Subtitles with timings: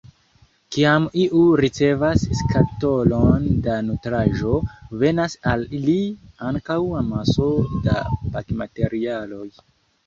[0.75, 4.57] Kiam iu ricevas skatolon da nutraĵo,
[5.05, 5.99] venas al li
[6.51, 7.53] ankaŭ amaso
[7.87, 8.01] da
[8.37, 9.49] pakmaterialoj.